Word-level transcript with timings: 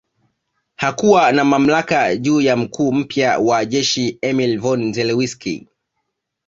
Hakuwa 0.75 1.31
na 1.31 1.43
mamlaka 1.43 2.15
juu 2.15 2.41
ya 2.41 2.57
mkuu 2.57 2.91
mpya 2.93 3.39
wa 3.39 3.65
jeshi 3.65 4.17
Emil 4.21 4.59
Von 4.59 4.93
Zelewski 4.93 5.67